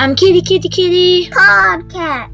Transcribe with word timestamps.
I'm 0.00 0.16
Kitty 0.16 0.40
Kitty 0.40 0.70
Kitty. 0.70 1.28
Podcast. 1.28 2.32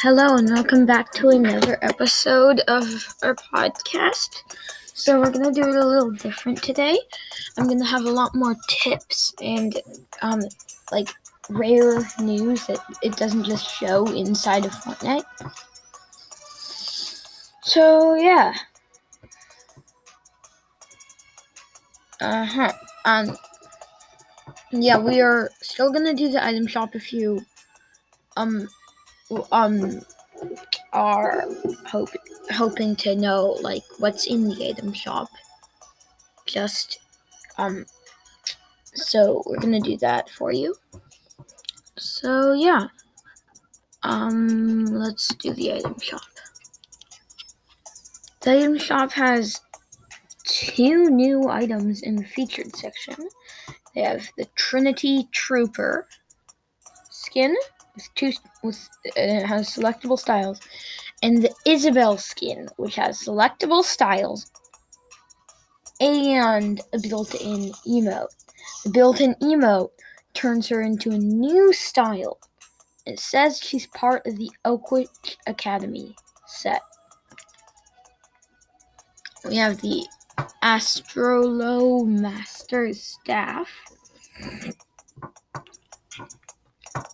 Hello 0.00 0.36
and 0.38 0.48
welcome 0.48 0.86
back 0.86 1.12
to 1.12 1.28
another 1.28 1.78
episode 1.82 2.60
of 2.68 2.86
our 3.22 3.34
podcast. 3.34 4.44
So 4.94 5.20
we're 5.20 5.30
gonna 5.30 5.52
do 5.52 5.60
it 5.60 5.76
a 5.76 5.86
little 5.86 6.10
different 6.10 6.62
today. 6.62 6.98
I'm 7.58 7.68
gonna 7.68 7.84
have 7.84 8.06
a 8.06 8.10
lot 8.10 8.34
more 8.34 8.56
tips 8.66 9.34
and 9.42 9.78
um 10.22 10.40
like 10.90 11.10
rare 11.50 12.02
news 12.18 12.66
that 12.66 12.78
it 13.02 13.14
doesn't 13.18 13.44
just 13.44 13.70
show 13.70 14.06
inside 14.06 14.64
of 14.64 14.72
Fortnite. 14.72 15.24
So 17.60 18.14
yeah. 18.14 18.54
Uh 22.22 22.46
huh. 22.46 22.72
Um. 23.04 23.36
Yeah, 24.72 24.98
we 24.98 25.20
are 25.20 25.50
still 25.60 25.92
gonna 25.92 26.14
do 26.14 26.28
the 26.28 26.44
item 26.44 26.66
shop 26.66 26.94
if 26.94 27.12
you 27.12 27.40
um 28.36 28.68
um 29.50 30.00
are 30.92 31.44
hope, 31.86 32.10
hoping 32.52 32.94
to 32.96 33.16
know 33.16 33.58
like 33.62 33.82
what's 33.98 34.26
in 34.26 34.48
the 34.48 34.68
item 34.68 34.92
shop. 34.92 35.28
Just 36.46 37.00
um. 37.58 37.84
So 38.94 39.42
we're 39.46 39.58
gonna 39.58 39.80
do 39.80 39.96
that 39.98 40.30
for 40.30 40.52
you. 40.52 40.74
So 41.98 42.52
yeah. 42.52 42.86
Um. 44.04 44.86
Let's 44.86 45.34
do 45.34 45.52
the 45.52 45.72
item 45.74 45.98
shop. 45.98 46.22
The 48.42 48.52
item 48.52 48.78
shop 48.78 49.10
has 49.12 49.60
two 50.44 51.10
new 51.10 51.48
items 51.48 52.02
in 52.02 52.16
the 52.16 52.24
featured 52.24 52.74
section. 52.74 53.16
They 53.94 54.02
have 54.02 54.28
the 54.36 54.46
Trinity 54.54 55.28
Trooper 55.32 56.06
skin 57.10 57.56
with 57.94 58.08
two 58.14 58.32
with 58.62 58.88
it 59.04 59.44
has 59.44 59.68
selectable 59.68 60.18
styles, 60.18 60.60
and 61.22 61.42
the 61.42 61.54
Isabel 61.66 62.16
skin, 62.16 62.68
which 62.76 62.94
has 62.96 63.20
selectable 63.20 63.82
styles 63.82 64.50
and 66.00 66.80
a 66.92 66.98
built-in 66.98 67.72
emote. 67.86 68.28
The 68.84 68.90
built-in 68.90 69.34
emote 69.42 69.90
turns 70.34 70.68
her 70.68 70.80
into 70.80 71.10
a 71.10 71.18
new 71.18 71.72
style. 71.72 72.38
It 73.06 73.18
says 73.18 73.58
she's 73.58 73.86
part 73.88 74.26
of 74.26 74.36
the 74.38 74.50
Oakwitch 74.64 75.36
Academy 75.46 76.14
set. 76.46 76.80
We 79.44 79.56
have 79.56 79.80
the 79.80 80.06
Astrolo 80.62 82.06
Master 82.06 82.92
Staff. 82.92 83.68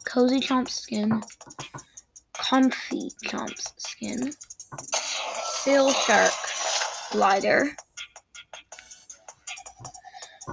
Cozy 0.04 0.40
Chomp 0.40 0.68
skin. 0.68 1.22
Comfy 2.32 3.10
Chomps 3.24 3.72
skin. 3.78 4.32
Seal 5.44 5.92
Shark 5.92 6.32
glider. 7.12 7.76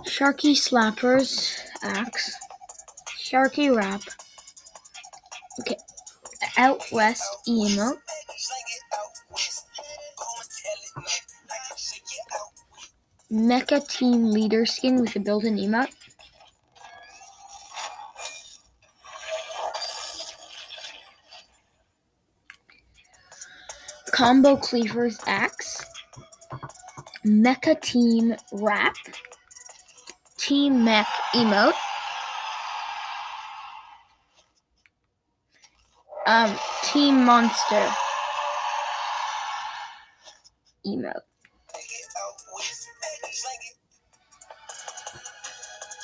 Sharky 0.06 0.54
Slappers 0.56 1.58
axe. 1.82 2.36
Sharky 3.18 3.76
Wrap. 3.76 4.02
Okay. 5.62 5.78
Out 6.58 6.84
West 6.92 7.24
emote. 7.48 8.03
Mecha 13.34 13.86
Team 13.88 14.30
Leader 14.30 14.64
skin 14.64 15.02
with 15.02 15.16
a 15.16 15.20
built-in 15.20 15.58
emote. 15.58 15.92
Combo 24.12 24.56
Cleavers 24.56 25.18
Axe. 25.26 25.84
Mecha 27.26 27.82
Team 27.82 28.36
Wrap. 28.52 28.94
Team 30.38 30.84
Mech 30.84 31.08
emote. 31.34 31.74
Um, 36.28 36.56
Team 36.84 37.26
Monster 37.26 37.90
emote. 40.86 41.33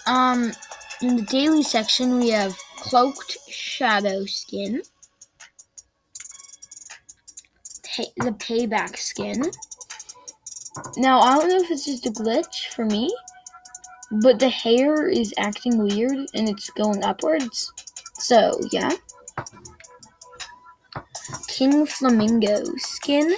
Um, 0.10 0.52
in 1.04 1.18
the 1.18 1.22
daily 1.22 1.62
section, 1.62 2.18
we 2.18 2.30
have 2.30 2.58
Cloaked 2.78 3.38
Shadow 3.48 4.26
Skin, 4.26 4.82
pay- 7.84 8.12
the 8.18 8.32
Payback 8.32 8.98
Skin. 8.98 9.44
Now, 10.98 11.20
I 11.20 11.36
don't 11.36 11.50
know 11.50 11.58
if 11.58 11.70
it's 11.70 11.86
just 11.86 12.08
a 12.08 12.10
glitch 12.10 12.70
for 12.74 12.86
me, 12.86 13.16
but 14.24 14.40
the 14.40 14.50
hair 14.50 15.08
is 15.08 15.32
acting 15.38 15.78
weird 15.78 16.28
and 16.34 16.50
it's 16.50 16.72
going 16.72 17.04
upwards. 17.04 17.72
So, 18.16 18.60
yeah. 18.72 18.92
King 21.48 21.86
Flamingo 21.86 22.64
Skin, 22.78 23.36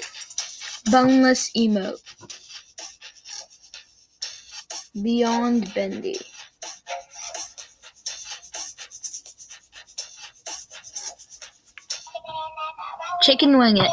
Boneless 0.90 1.52
Emote. 1.52 2.00
Beyond 5.02 5.74
Bendy. 5.74 6.16
Chicken 13.22 13.60
Wing 13.60 13.78
It. 13.78 13.92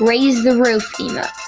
Raise 0.00 0.44
the 0.44 0.54
roof 0.56 0.84
emote. 0.98 1.41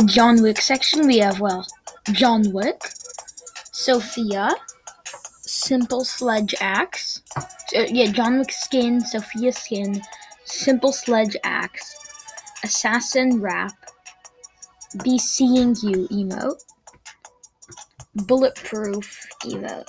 The 0.00 0.06
John 0.06 0.40
Wick 0.40 0.58
section 0.62 1.06
we 1.06 1.18
have 1.18 1.40
well 1.40 1.66
John 2.12 2.52
Wick, 2.52 2.80
Sophia, 3.70 4.48
Simple 5.42 6.06
Sledge 6.06 6.54
Axe, 6.58 7.20
so, 7.68 7.80
yeah 7.82 8.06
John 8.06 8.38
Wick 8.38 8.50
skin, 8.50 9.02
Sophia 9.02 9.52
skin, 9.52 10.00
Simple 10.46 10.92
Sledge 10.92 11.36
Axe, 11.44 11.94
Assassin 12.64 13.42
Wrap, 13.42 13.74
Be 15.04 15.18
Seeing 15.18 15.76
You 15.82 16.08
emote, 16.08 16.64
Bulletproof 18.24 19.26
emote. 19.42 19.86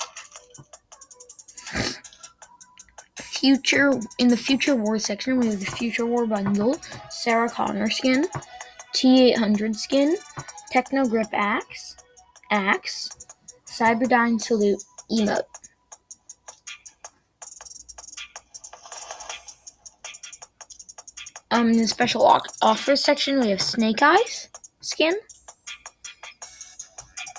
Future 3.16 3.94
in 4.20 4.28
the 4.28 4.36
Future 4.36 4.76
War 4.76 5.00
section 5.00 5.40
we 5.40 5.48
have 5.48 5.62
the 5.62 5.72
Future 5.72 6.06
War 6.06 6.26
bundle, 6.26 6.76
Sarah 7.10 7.50
Connor 7.50 7.90
skin. 7.90 8.26
T800 8.96 9.76
skin, 9.76 10.16
Techno 10.72 11.06
Grip 11.06 11.30
Axe, 11.34 11.98
Axe, 12.52 13.10
Cyberdyne 13.66 14.40
Salute 14.40 14.84
emote. 15.10 15.42
Um, 21.52 21.70
in 21.70 21.78
the 21.78 21.88
special 21.88 22.26
offers 22.62 23.04
section, 23.04 23.40
we 23.40 23.50
have 23.50 23.62
Snake 23.62 24.02
Eyes 24.02 24.48
skin. 24.82 25.14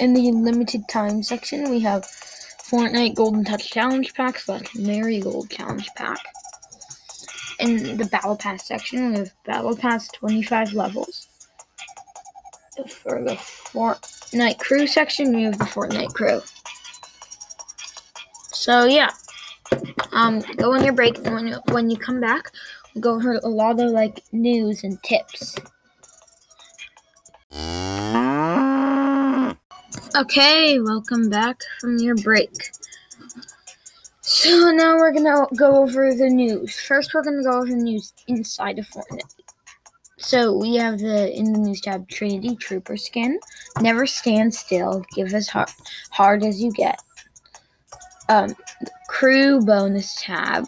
In 0.01 0.15
the 0.15 0.33
limited 0.33 0.83
time 0.89 1.23
section, 1.23 1.71
we 1.71 1.81
have 1.81 2.03
Fortnite 2.03 3.15
Golden 3.15 3.45
Touch 3.45 3.71
Challenge 3.71 4.13
Pack 4.15 4.39
slash 4.39 4.75
Marigold 4.75 5.49
Challenge 5.51 5.89
Pack. 5.97 6.19
In 7.61 7.97
the 7.97 8.07
Battle 8.07 8.37
Pass 8.37 8.67
section, 8.67 9.13
we 9.13 9.19
have 9.19 9.33
Battle 9.45 9.77
Pass 9.77 10.09
25 10.09 10.73
levels 10.73 11.29
for 12.89 13.23
the 13.23 13.35
Fortnite 13.35 14.59
crew 14.59 14.87
section, 14.87 15.35
we 15.35 15.43
have 15.43 15.59
the 15.59 15.65
Fortnite 15.65 16.15
crew. 16.15 16.41
So 18.53 18.85
yeah, 18.85 19.11
um, 20.13 20.41
go 20.57 20.73
on 20.73 20.85
your 20.85 20.93
break, 20.93 21.19
and 21.19 21.35
when 21.35 21.47
you, 21.49 21.57
when 21.71 21.91
you 21.91 21.97
come 21.97 22.21
back, 22.21 22.51
we'll 22.95 23.03
go 23.03 23.15
over 23.15 23.35
a 23.35 23.49
lot 23.49 23.81
of 23.81 23.91
like 23.91 24.23
news 24.33 24.85
and 24.85 25.03
tips. 25.03 25.57
Okay, 30.15 30.79
welcome 30.81 31.29
back 31.29 31.61
from 31.81 31.99
your 31.99 32.15
break. 32.17 32.71
So 34.21 34.71
now 34.71 34.97
we're 34.97 35.13
gonna 35.13 35.47
go 35.57 35.83
over 35.83 36.15
the 36.15 36.29
news. 36.29 36.79
First, 36.81 37.13
we're 37.15 37.25
gonna 37.25 37.43
go 37.43 37.59
over 37.59 37.67
the 37.67 37.77
news 37.77 38.13
inside 38.29 38.79
of 38.79 38.87
Fortnite. 38.89 39.42
So 40.23 40.57
we 40.57 40.77
have 40.77 41.01
the 41.01 41.37
in 41.37 41.53
the 41.53 41.59
news 41.59 41.81
tab 41.81 42.09
Trinity 42.09 42.55
Trooper 42.55 42.97
skin. 42.97 43.41
Never 43.81 44.07
stand 44.07 44.55
still. 44.55 45.05
Give 45.15 45.35
as 45.35 45.49
hard, 45.49 45.71
hard 46.11 46.45
as 46.45 46.63
you 46.63 46.71
get. 46.73 47.03
Um, 48.29 48.55
crew 49.09 49.61
bonus 49.61 50.17
tab 50.23 50.67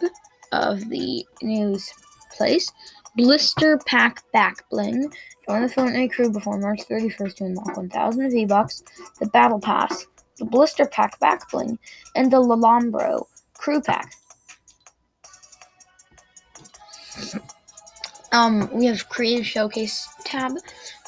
of 0.50 0.88
the 0.88 1.24
news 1.40 1.92
place. 2.36 2.70
Blister 3.16 3.78
pack 3.86 4.20
back 4.32 4.68
bling. 4.70 5.12
Join 5.48 5.62
the 5.62 5.68
Fortnite 5.68 6.12
crew 6.12 6.30
before 6.30 6.58
March 6.58 6.80
31st 6.90 7.34
to 7.36 7.44
unlock 7.44 7.76
1,000 7.76 8.30
V 8.32 8.44
Bucks. 8.46 8.82
The 9.20 9.26
battle 9.26 9.60
pass. 9.60 10.06
The 10.38 10.46
blister 10.46 10.84
pack 10.84 11.18
back 11.20 11.48
bling 11.50 11.78
and 12.16 12.30
the 12.30 12.38
Lalambro 12.38 13.26
crew 13.54 13.80
pack. 13.80 14.14
Um, 18.34 18.68
we 18.72 18.86
have 18.86 19.08
creative 19.08 19.46
showcase 19.46 20.08
tab, 20.24 20.54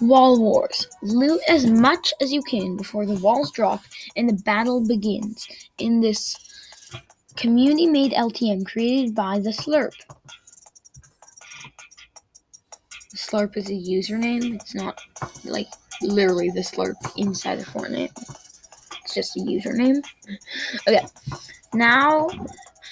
wall 0.00 0.38
wars. 0.40 0.86
Loot 1.02 1.40
as 1.48 1.66
much 1.66 2.14
as 2.20 2.32
you 2.32 2.40
can 2.42 2.76
before 2.76 3.04
the 3.04 3.16
walls 3.16 3.50
drop 3.50 3.82
and 4.16 4.28
the 4.28 4.40
battle 4.44 4.86
begins 4.86 5.48
in 5.78 6.00
this 6.00 6.36
community 7.34 7.86
made 7.88 8.12
LTM 8.12 8.64
created 8.64 9.12
by 9.16 9.40
the 9.40 9.50
Slurp. 9.50 9.90
The 13.10 13.16
Slurp 13.16 13.56
is 13.56 13.70
a 13.70 13.72
username. 13.72 14.54
It's 14.54 14.76
not 14.76 15.00
like 15.44 15.68
literally 16.02 16.50
the 16.50 16.60
Slurp 16.60 16.94
inside 17.16 17.58
the 17.58 17.64
Fortnite. 17.64 18.12
It's 19.02 19.14
just 19.14 19.36
a 19.36 19.40
username. 19.40 20.00
Okay. 20.88 21.04
Now 21.74 22.28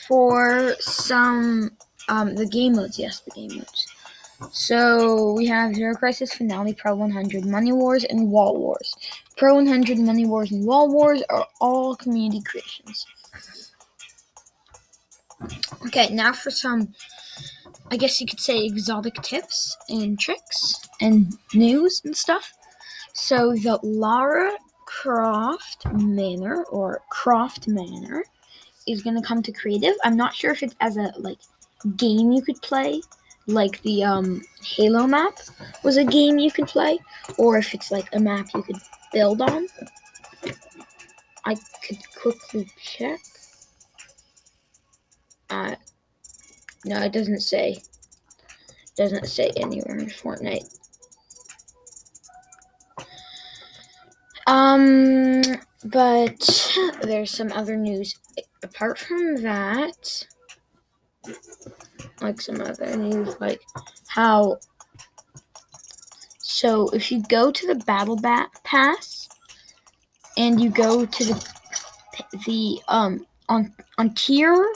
for 0.09 0.75
some 0.81 1.71
um 2.09 2.35
the 2.35 2.47
game 2.47 2.75
modes. 2.75 2.99
Yes, 2.99 3.21
the 3.21 3.31
game 3.31 3.59
modes. 3.59 3.94
So 4.51 5.33
we 5.33 5.47
have 5.47 5.75
Zero 5.75 5.95
Crisis 5.95 6.35
Finale, 6.35 6.75
Pro 6.75 6.95
100, 6.95 7.45
Money 7.45 7.73
Wars, 7.73 8.05
and 8.05 8.31
Wall 8.31 8.57
Wars. 8.57 8.95
Pro 9.37 9.55
100, 9.55 9.99
Money 9.99 10.27
Wars, 10.27 10.51
and 10.53 10.67
Wall 10.67 10.91
Wars 10.91 11.23
are 11.31 11.47
all 11.61 11.97
community 11.97 12.43
creations. 12.43 13.07
Okay, 15.87 16.09
now 16.11 16.33
for 16.33 16.51
some, 16.51 16.95
I 17.91 17.97
guess 17.97 18.21
you 18.21 18.27
could 18.27 18.41
say, 18.41 18.65
exotic 18.65 19.15
tips 19.23 19.77
and 19.89 20.19
tricks 20.19 20.81
and 21.01 21.37
news 21.55 22.01
and 22.05 22.17
stuff. 22.17 22.53
So 23.13 23.55
the 23.55 23.79
Lara 23.83 24.53
Croft 24.87 25.87
Manor 25.93 26.65
or 26.65 27.03
Croft 27.11 27.69
Manor 27.69 28.25
is 28.87 29.03
gonna 29.03 29.23
come 29.23 29.43
to 29.43 29.53
creative. 29.53 29.95
I'm 30.05 30.17
not 30.17 30.35
sure 30.35 30.51
if 30.51 30.63
it's 30.63 30.75
as 30.81 30.97
a 30.97 31.13
like 31.19 31.39
game 31.97 32.33
you 32.33 32.43
could 32.43 32.61
play, 32.63 33.03
like 33.47 33.81
the 33.83 34.05
um 34.05 34.43
Halo 34.63 35.07
map 35.07 35.39
was 35.83 35.97
a 35.97 36.05
game 36.05 36.39
you 36.39 36.51
could 36.51 36.67
play, 36.67 36.99
or 37.39 37.59
if 37.59 37.75
it's 37.75 37.91
like 37.91 38.09
a 38.13 38.21
map 38.21 38.49
you 38.55 38.63
could 38.63 38.79
build 39.13 39.43
on. 39.43 39.67
I 41.45 41.57
could 41.87 41.99
quickly 42.21 42.69
check. 42.83 43.21
Uh, 45.51 45.75
no, 46.85 47.03
it 47.03 47.13
doesn't 47.13 47.41
say. 47.41 47.83
doesn't 48.97 49.27
say 49.27 49.51
anywhere 49.57 49.99
in 49.99 50.07
Fortnite. 50.07 50.69
Um, 54.47 55.43
but 55.85 56.77
there's 57.03 57.31
some 57.31 57.53
other 57.53 57.77
news. 57.77 58.15
Apart 58.63 58.99
from 58.99 59.43
that, 59.43 60.27
like 62.25 62.41
some 62.41 62.61
other 62.61 62.97
news, 62.97 63.37
like 63.41 63.63
how. 64.09 64.59
So 66.39 66.89
if 66.91 67.13
you 67.13 67.23
go 67.29 67.51
to 67.51 67.67
the 67.67 67.85
battle 67.85 68.17
bat 68.17 68.51
pass, 68.65 69.29
and 70.37 70.61
you 70.61 70.71
go 70.71 71.07
to 71.07 71.25
the 71.25 71.55
the 72.47 72.81
um 72.89 73.27
on 73.49 73.73
on 73.99 74.15
tier 74.15 74.73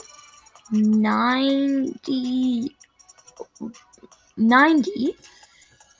90 0.71 2.75
90 4.37 5.15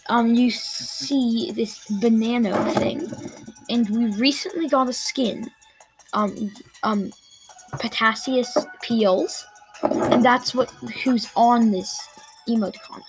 um 0.07 0.34
you 0.34 0.52
see 0.52 1.52
this 1.52 1.86
banana 2.00 2.72
thing 2.74 3.12
and 3.69 3.90
we 3.90 4.06
recently 4.18 4.68
got 4.68 4.90
a 4.90 4.94
skin 4.94 5.50
um 6.13 6.52
um 6.84 7.12
potassius 7.80 8.57
peels 8.81 9.45
and 9.84 10.24
that's 10.24 10.54
what 10.54 10.70
who's 11.04 11.30
on 11.36 11.72
this 11.72 12.08
emoticon 12.48 13.02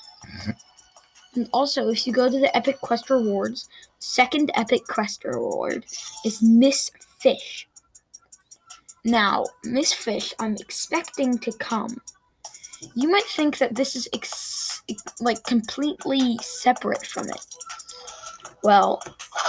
and 1.35 1.49
also 1.53 1.89
if 1.89 2.07
you 2.07 2.13
go 2.13 2.31
to 2.31 2.39
the 2.39 2.55
epic 2.57 2.81
quest 2.81 3.11
rewards 3.11 3.69
second 3.99 4.51
epic 4.55 4.83
quest 4.87 5.25
reward 5.25 5.85
is 6.25 6.43
miss 6.43 6.91
fish 7.19 7.69
now, 9.05 9.47
Miss 9.65 9.93
Fish, 9.93 10.35
I'm 10.39 10.57
expecting 10.57 11.39
to 11.39 11.53
come. 11.53 12.01
You 12.95 13.11
might 13.11 13.25
think 13.25 13.59
that 13.59 13.75
this 13.75 13.97
is 13.97 14.09
ex- 14.13 14.83
like 15.21 15.43
completely 15.45 16.39
separate 16.43 17.07
from 17.07 17.29
it. 17.29 17.45
Well, 18.63 19.03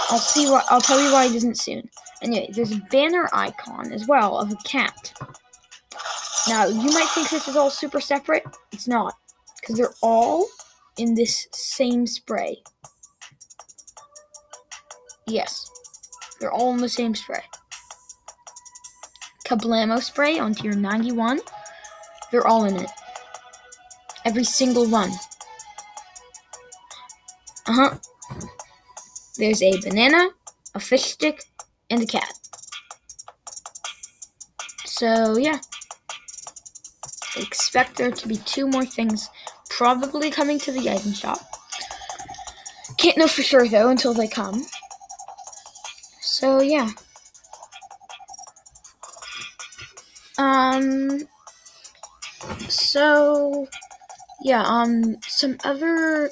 I'll 0.08 0.18
see 0.18 0.48
what 0.48 0.64
I'll 0.70 0.80
tell 0.80 1.02
you 1.02 1.12
why 1.12 1.26
it 1.26 1.34
isn't 1.34 1.58
soon. 1.58 1.88
Anyway, 2.22 2.50
there's 2.52 2.72
a 2.72 2.82
banner 2.90 3.28
icon 3.32 3.92
as 3.92 4.06
well 4.06 4.38
of 4.38 4.52
a 4.52 4.56
cat. 4.64 5.12
Now, 6.48 6.66
you 6.66 6.90
might 6.90 7.08
think 7.14 7.30
this 7.30 7.46
is 7.48 7.56
all 7.56 7.70
super 7.70 8.00
separate. 8.00 8.44
It's 8.72 8.88
not, 8.88 9.14
because 9.60 9.76
they're 9.76 9.94
all 10.02 10.46
in 10.98 11.14
this 11.14 11.46
same 11.52 12.06
spray. 12.06 12.62
Yes, 15.26 15.70
they're 16.40 16.52
all 16.52 16.72
in 16.74 16.80
the 16.80 16.88
same 16.88 17.14
spray. 17.14 17.42
Kablamo 19.46 20.02
spray 20.02 20.38
on 20.38 20.54
tier 20.54 20.72
91. 20.72 21.40
They're 22.30 22.46
all 22.46 22.64
in 22.64 22.76
it. 22.76 22.90
Every 24.24 24.44
single 24.44 24.86
one. 24.88 25.10
Uh 27.66 27.72
huh. 27.72 27.98
There's 29.36 29.62
a 29.62 29.80
banana, 29.80 30.30
a 30.74 30.80
fish 30.80 31.04
stick, 31.04 31.44
and 31.90 32.02
a 32.02 32.06
cat. 32.06 32.32
So, 34.84 35.36
yeah. 35.36 35.58
Expect 37.42 37.96
there 37.96 38.10
to 38.10 38.28
be 38.28 38.36
two 38.36 38.66
more 38.66 38.84
things 38.84 39.28
probably 39.68 40.30
coming 40.30 40.58
to 40.60 40.72
the 40.72 40.90
item 40.90 41.12
shop. 41.12 41.40
Can't 42.98 43.18
know 43.18 43.26
for 43.26 43.42
sure 43.42 43.68
though 43.68 43.88
until 43.88 44.14
they 44.14 44.28
come. 44.28 44.64
So, 46.20 46.60
yeah. 46.60 46.90
Um. 50.38 51.20
So, 52.68 53.68
yeah. 54.42 54.62
Um. 54.62 55.16
Some 55.26 55.58
other 55.64 56.30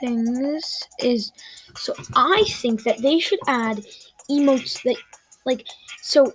things 0.00 0.82
is 1.00 1.32
so 1.76 1.94
I 2.14 2.44
think 2.48 2.82
that 2.84 3.02
they 3.02 3.18
should 3.18 3.38
add 3.46 3.84
emotes 4.30 4.82
that 4.82 4.96
like 5.44 5.66
so 6.02 6.32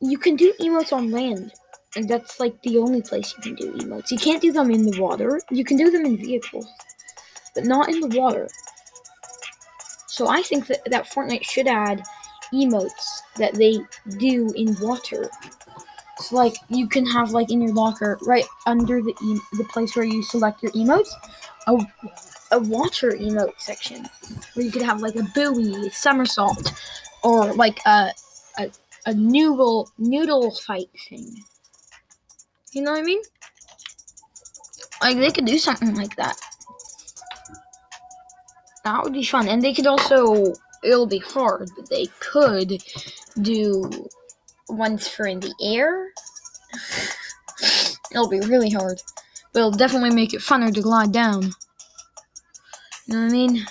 you 0.00 0.18
can 0.18 0.36
do 0.36 0.52
emotes 0.60 0.92
on 0.92 1.10
land. 1.10 1.52
And 1.96 2.08
that's 2.08 2.40
like 2.40 2.60
the 2.62 2.78
only 2.78 3.02
place 3.02 3.34
you 3.36 3.42
can 3.42 3.54
do 3.54 3.72
emotes. 3.74 4.10
You 4.10 4.18
can't 4.18 4.40
do 4.40 4.52
them 4.52 4.70
in 4.70 4.88
the 4.90 5.00
water. 5.00 5.40
You 5.50 5.64
can 5.64 5.76
do 5.76 5.90
them 5.90 6.06
in 6.06 6.16
vehicles, 6.16 6.66
but 7.54 7.64
not 7.64 7.90
in 7.90 8.00
the 8.00 8.18
water. 8.18 8.48
So 10.06 10.28
I 10.28 10.42
think 10.42 10.66
that, 10.68 10.80
that 10.90 11.06
Fortnite 11.06 11.44
should 11.44 11.66
add 11.66 12.02
emotes 12.52 13.20
that 13.36 13.54
they 13.54 13.78
do 14.18 14.52
in 14.54 14.76
water 14.80 15.30
so 16.22 16.36
like 16.36 16.56
you 16.68 16.88
can 16.88 17.04
have 17.06 17.32
like 17.32 17.50
in 17.50 17.60
your 17.60 17.72
locker 17.72 18.18
right 18.22 18.44
under 18.66 19.02
the 19.02 19.14
e- 19.22 19.56
the 19.56 19.64
place 19.64 19.96
where 19.96 20.04
you 20.04 20.22
select 20.22 20.62
your 20.62 20.72
emotes, 20.72 21.10
a 21.66 21.76
a 22.52 22.58
water 22.60 23.12
emote 23.12 23.58
section 23.58 24.06
where 24.54 24.64
you 24.64 24.70
could 24.70 24.82
have 24.82 25.00
like 25.00 25.16
a 25.16 25.22
buoy, 25.34 25.88
somersault, 25.90 26.72
or 27.24 27.52
like 27.54 27.80
a 27.86 28.10
a, 28.58 28.70
a 29.06 29.14
noodle 29.14 29.90
noodle 29.98 30.50
fight 30.50 30.90
thing. 31.08 31.42
You 32.72 32.82
know 32.82 32.92
what 32.92 33.00
I 33.00 33.04
mean? 33.04 33.22
Like 35.00 35.16
they 35.18 35.30
could 35.30 35.46
do 35.46 35.58
something 35.58 35.94
like 35.94 36.16
that. 36.16 36.36
That 38.84 39.02
would 39.02 39.12
be 39.12 39.24
fun, 39.24 39.48
and 39.48 39.62
they 39.62 39.74
could 39.74 39.86
also. 39.86 40.54
It'll 40.82 41.06
be 41.06 41.20
hard, 41.20 41.70
but 41.76 41.88
they 41.88 42.06
could 42.18 42.82
do 43.40 44.08
ones 44.68 45.06
for 45.06 45.26
in 45.26 45.38
the 45.38 45.54
air. 45.62 46.08
It'll 48.10 48.28
be 48.28 48.40
really 48.40 48.70
hard. 48.70 49.00
But 49.52 49.60
it'll 49.60 49.70
definitely 49.70 50.10
make 50.10 50.34
it 50.34 50.40
funner 50.40 50.74
to 50.74 50.80
glide 50.80 51.12
down. 51.12 51.52
You 53.06 53.14
know 53.14 53.22
what 53.22 53.28
I 53.28 53.32
mean? 53.32 53.66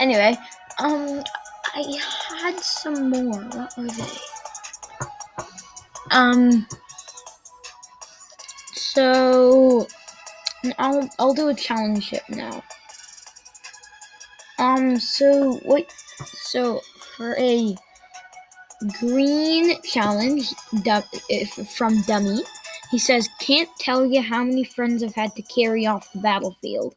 Anyway, 0.00 0.36
um, 0.78 1.22
I 1.74 2.00
had 2.40 2.58
some 2.60 3.10
more. 3.10 3.42
What 3.42 3.76
were 3.76 3.88
they? 3.88 4.18
Um. 6.10 6.66
So 8.94 9.88
I'll 10.78 11.10
I'll 11.18 11.34
do 11.34 11.48
a 11.48 11.54
challenge 11.54 12.10
hit 12.10 12.22
now. 12.28 12.62
Um. 14.60 15.00
So 15.00 15.54
what? 15.64 15.90
So 16.24 16.80
for 17.16 17.36
a 17.36 17.74
green 19.00 19.82
challenge 19.82 20.54
from 21.76 22.02
Dummy, 22.02 22.44
he 22.92 22.98
says, 23.00 23.28
"Can't 23.40 23.68
tell 23.80 24.06
you 24.06 24.22
how 24.22 24.44
many 24.44 24.62
friends 24.62 25.02
I've 25.02 25.16
had 25.16 25.34
to 25.34 25.42
carry 25.42 25.86
off 25.86 26.12
the 26.12 26.20
battlefield." 26.20 26.94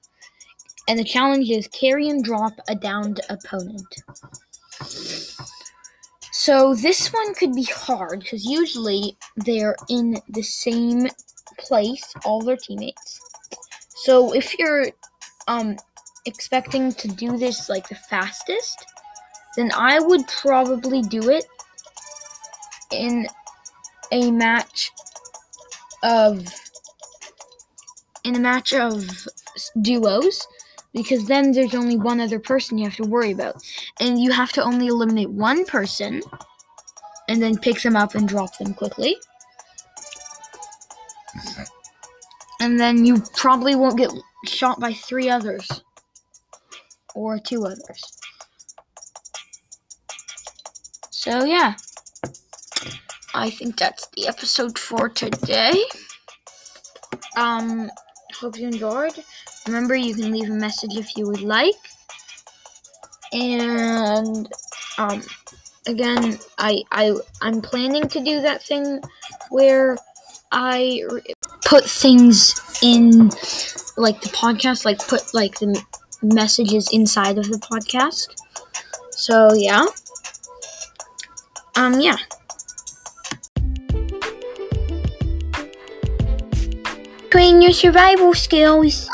And 0.88 1.00
the 1.00 1.04
challenge 1.04 1.50
is 1.50 1.68
carry 1.70 2.10
and 2.10 2.24
drop 2.24 2.54
a 2.70 2.75
downed 2.75 3.22
opponent. 3.32 3.96
So 6.32 6.75
this 6.75 7.12
one 7.12 7.34
could 7.34 7.54
be 7.56 7.63
hard 7.63 8.20
because 8.20 8.46
usually 8.46 9.18
they're 9.36 9.75
in 9.89 10.22
the 10.30 10.44
same 10.44 11.10
place, 11.58 12.14
all 12.26 12.42
their 12.42 12.58
teammates. 12.58 13.20
So 13.96 14.34
if 14.34 14.58
you're 14.58 14.88
um 15.48 15.78
expecting 16.26 16.92
to 16.92 17.08
do 17.08 17.38
this 17.38 17.70
like 17.70 17.88
the 17.88 17.96
fastest, 17.96 18.86
then 19.56 19.72
I 19.74 20.00
would 20.00 20.28
probably 20.28 21.02
do 21.02 21.30
it 21.30 21.46
in 22.92 23.28
a 24.12 24.32
match 24.32 24.92
of 26.04 26.46
in 28.24 28.36
a 28.36 28.40
match 28.40 28.74
of 28.74 29.28
duos 29.82 30.46
because 30.94 31.28
then 31.28 31.52
there's 31.52 31.76
only 31.76 31.98
one 31.98 32.20
other 32.20 32.40
person 32.40 32.78
you 32.78 32.86
have 32.86 32.96
to 32.96 33.04
worry 33.04 33.32
about. 33.32 33.56
And 34.00 34.20
you 34.20 34.32
have 34.32 34.52
to 34.54 34.64
only 34.64 34.88
eliminate 34.88 35.30
one 35.30 35.66
person 35.66 36.22
and 37.30 37.42
then 37.42 37.58
pick 37.58 37.82
them 37.82 37.96
up 37.96 38.16
and 38.16 38.28
drop 38.28 38.58
them 38.58 38.74
quickly. 38.74 39.18
And 42.68 42.78
then 42.78 43.06
you 43.06 43.24
probably 43.38 43.76
won't 43.76 43.98
get 43.98 44.12
shot 44.44 44.78
by 44.78 44.92
three 44.92 45.30
others 45.30 45.66
or 47.16 47.40
two 47.40 47.64
others. 47.64 48.20
So, 51.10 51.46
yeah. 51.46 51.76
I 53.34 53.50
think 53.52 53.78
that's 53.78 54.10
the 54.18 54.28
episode 54.28 54.78
for 54.78 55.08
today. 55.08 55.82
Um, 57.38 57.90
hope 58.38 58.60
you 58.60 58.68
enjoyed. 58.68 59.14
Remember, 59.66 59.96
you 59.96 60.14
can 60.14 60.34
leave 60.34 60.50
a 60.50 60.54
message 60.54 60.98
if 60.98 61.16
you 61.16 61.26
would 61.26 61.44
like. 61.44 61.74
And 63.32 64.52
um, 64.98 65.24
again, 65.88 66.38
I 66.58 66.84
I 66.92 67.16
I'm 67.42 67.62
planning 67.62 68.10
to 68.10 68.20
do 68.20 68.42
that 68.42 68.62
thing 68.62 69.02
where 69.52 69.98
I 70.51 71.04
put 71.66 71.84
things 71.84 72.56
in 72.82 73.30
like 73.98 74.22
the 74.22 74.30
podcast, 74.34 74.86
like 74.86 75.00
put 75.08 75.34
like 75.34 75.60
the 75.60 75.82
messages 76.22 76.89
inside 76.92 77.38
of 77.38 77.46
the 77.50 77.58
podcast. 77.58 78.36
So 79.12 79.54
yeah. 79.54 79.86
Um 81.75 82.00
yeah. 82.00 82.18
Train 87.30 87.62
your 87.62 87.74
survival 87.74 88.34
skills. 88.34 89.10